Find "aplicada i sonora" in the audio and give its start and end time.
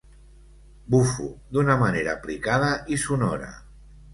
2.17-3.53